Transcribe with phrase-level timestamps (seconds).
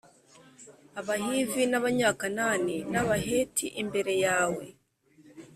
[0.99, 4.65] abahivi n abanyakanani n abaheti imbere yawe